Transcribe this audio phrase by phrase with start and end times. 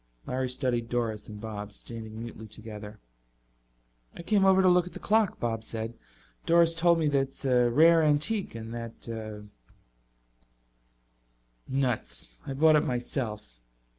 [0.25, 2.97] Larry studied Doris and Bob, standing mutely together.
[4.15, 5.93] "I came over to look at the clock," Bob said.
[6.47, 9.07] "Doris told me that it's a rare antique and that"
[11.67, 12.37] "Nuts.
[12.47, 13.59] I bought it myself."